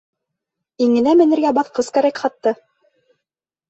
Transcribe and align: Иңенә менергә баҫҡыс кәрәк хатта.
Иңенә 0.85 1.15
менергә 1.21 1.53
баҫҡыс 1.61 1.95
кәрәк 2.01 2.27
хатта. 2.27 2.59